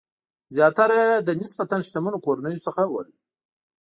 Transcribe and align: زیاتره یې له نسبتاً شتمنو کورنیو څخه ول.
زیاتره 0.55 0.95
یې 1.03 1.15
له 1.27 1.33
نسبتاً 1.41 1.77
شتمنو 1.87 2.23
کورنیو 2.25 2.63
څخه 2.65 2.81
ول. 2.91 3.07